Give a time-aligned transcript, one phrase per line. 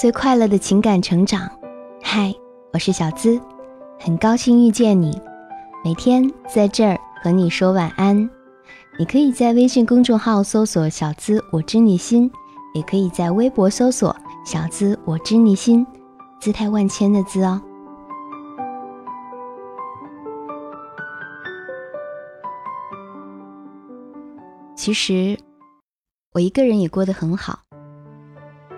[0.00, 1.46] 最快乐的情感成长。
[2.02, 2.34] 嗨，
[2.72, 3.38] 我是小资，
[3.98, 5.20] 很高兴遇见你。
[5.84, 8.16] 每天在这儿和你说晚安。
[8.98, 12.32] 你可以在微信公众号搜索“小资我知你心”，
[12.72, 15.86] 也可以在微博搜索“小资我知你心”，
[16.40, 17.60] 姿态万千的“资”哦。
[24.74, 25.38] 其实，
[26.32, 27.58] 我一个人也过得很好。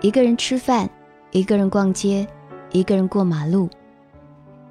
[0.01, 0.89] 一个人吃饭，
[1.33, 2.27] 一个人逛街，
[2.71, 3.67] 一个人过马路，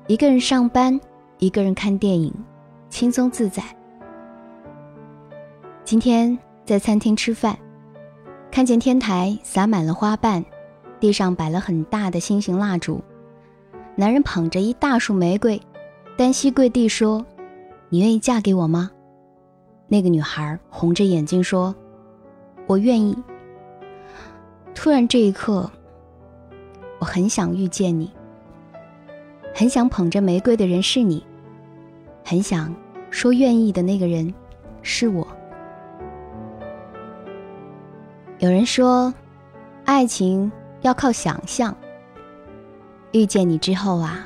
[0.07, 0.99] 一个人上班，
[1.39, 2.33] 一个人看电影，
[2.89, 3.65] 轻松自在。
[5.85, 7.59] 今天在餐厅吃饭，
[8.49, 10.45] 看见天台洒满了花瓣，
[11.01, 13.03] 地上摆了很大的心形蜡烛。
[13.97, 15.61] 男人捧着一大束玫瑰，
[16.17, 17.27] 单膝跪地说
[17.91, 18.89] ：“你愿意嫁给我吗？”
[19.89, 21.75] 那个女孩红着眼睛说
[22.69, 23.21] ：“我愿意。”
[24.77, 25.69] 突然这一刻，
[27.03, 28.09] 我很想遇见你，
[29.53, 31.27] 很想捧着玫瑰的人是你，
[32.25, 32.73] 很想
[33.11, 34.33] 说愿意的那个人
[34.83, 35.27] 是我。
[38.39, 39.13] 有人说，
[39.85, 41.77] 爱情要靠想象。
[43.11, 44.25] 遇见你之后啊，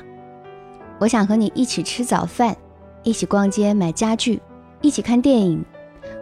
[0.99, 2.55] 我想和你一起吃早饭，
[3.01, 4.39] 一起逛街买家具，
[4.81, 5.65] 一起看电影，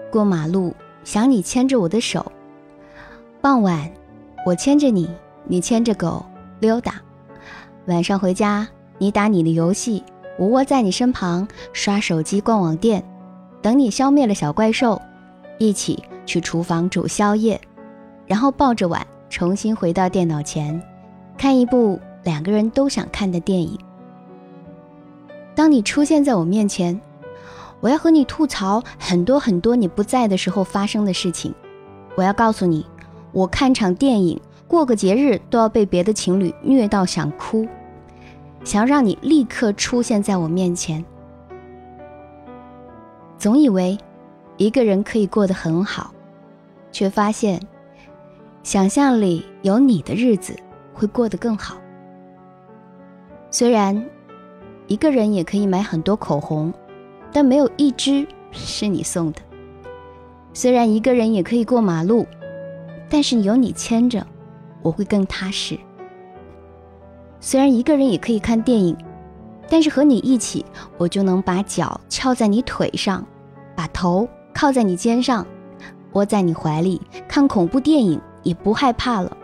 [0.09, 2.31] 过马路，想你牵着我的手。
[3.41, 3.91] 傍晚，
[4.45, 5.09] 我牵着你，
[5.43, 6.25] 你牵着狗
[6.59, 7.01] 溜达。
[7.87, 8.67] 晚上回家，
[8.97, 10.03] 你打你的游戏，
[10.39, 13.03] 我窝在你身旁刷手机、逛网店，
[13.61, 15.01] 等你消灭了小怪兽，
[15.59, 17.59] 一起去厨房煮宵夜。
[18.25, 20.81] 然后抱着碗重新回到电脑前，
[21.37, 23.77] 看一部两个人都想看的电影。
[25.53, 26.99] 当你出现在我面前，
[27.81, 31.53] 我要和你吐槽很多很多你不在的时候发生的事情。
[32.15, 32.83] 我要告诉你，
[33.31, 37.67] 我看场电影、过个节日都要被别的情侣虐到想哭，
[38.63, 41.03] 想要让你立刻出现在我面前。
[43.37, 43.97] 总以为
[44.57, 46.13] 一个人可以过得很好，
[46.91, 47.59] 却发现。
[48.63, 50.55] 想象里有你的日子
[50.91, 51.77] 会过得更好。
[53.51, 54.03] 虽然
[54.87, 56.73] 一个人也可以买很多口红，
[57.31, 59.39] 但没有一支是你送的。
[60.51, 62.25] 虽然一个人也可以过马路，
[63.07, 64.25] 但是有你牵着，
[64.85, 65.75] 我会更踏实。
[67.39, 68.95] 虽然一个人也可以看电影，
[69.67, 70.63] 但是和你一起，
[70.99, 73.25] 我就能把脚翘在你腿上，
[73.75, 75.43] 把头靠在你肩上，
[76.13, 78.21] 窝在你怀里看恐怖电影。
[78.45, 79.35] 也不害怕了。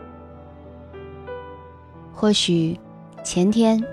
[2.14, 2.80] 或许
[3.24, 3.84] 前天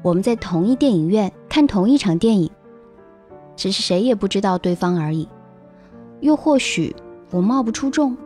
[0.00, 2.48] 我们在同一电影院看同一场电影，
[3.56, 5.28] 只是谁也不知道对方而已。
[6.20, 6.94] 又或许
[7.32, 8.16] 我貌不出众，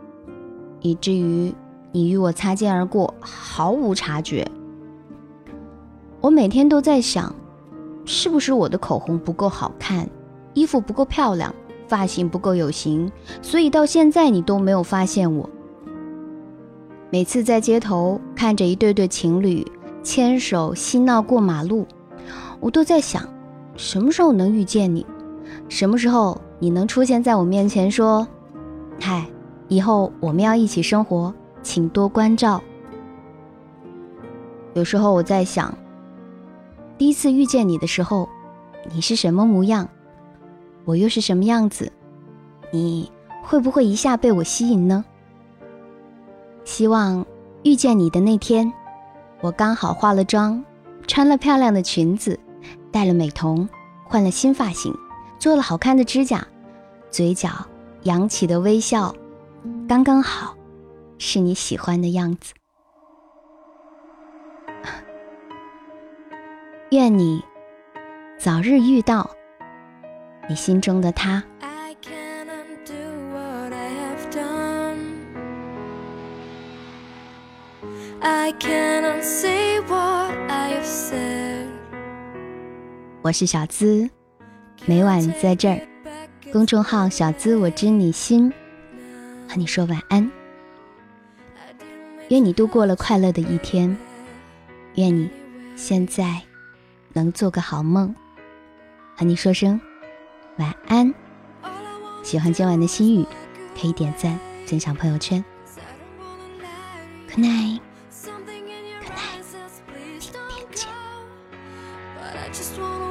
[0.81, 1.51] 以至于
[1.91, 4.47] 你与我擦肩而过，毫无察觉。
[6.21, 7.33] 我每天都在想，
[8.05, 10.07] 是不是我的口红不够好看，
[10.53, 11.53] 衣服不够漂亮，
[11.87, 13.11] 发型不够有型，
[13.41, 15.49] 所以到现在你都没有发现我。
[17.09, 19.65] 每次在街头看着一对对情侣
[20.03, 21.87] 牵手嬉闹过马路，
[22.59, 23.27] 我都在想，
[23.75, 25.05] 什么时候能遇见你？
[25.67, 28.27] 什么时候你能出现在我面前，说
[29.01, 29.25] ：“嗨，
[29.67, 31.33] 以后我们要一起生活，
[31.69, 32.59] 请多关照。”
[34.73, 35.71] 有时候我在想，
[36.97, 38.27] 第一次遇见你的时候，
[38.91, 39.87] 你是什么模样？
[40.83, 41.91] 我又是什么样子？
[42.71, 43.11] 你
[43.43, 45.05] 会不会一下被我吸引呢？
[46.65, 47.23] 希望
[47.61, 48.73] 遇见你的那天，
[49.39, 50.63] 我刚好化了妆，
[51.05, 52.39] 穿了漂亮的裙子，
[52.91, 53.69] 戴了美瞳，
[54.05, 54.91] 换了新发型，
[55.37, 56.47] 做了好看的指甲，
[57.11, 57.49] 嘴角
[58.03, 59.13] 扬起的微笑，
[59.87, 60.55] 刚刚好，
[61.19, 62.53] 是你喜欢的样子。
[66.91, 67.43] 愿你
[68.39, 69.29] 早日遇到
[70.47, 71.43] 你心中的他。
[83.21, 84.09] 我是小资，
[84.87, 85.79] 每晚在这儿，
[86.51, 88.51] 公众号“小资我知你心”，
[89.47, 90.38] 和你说晚安。
[92.29, 93.97] 愿你度过了快乐的一天，
[94.95, 95.29] 愿你
[95.75, 96.39] 现在
[97.13, 98.13] 能做个好梦，
[99.17, 99.81] 和你说声
[100.57, 101.11] 晚安。
[102.21, 103.25] 喜欢今晚的心语，
[103.79, 105.43] 可以点赞分享朋友圈。
[107.27, 107.79] Good night。
[112.51, 113.08] just want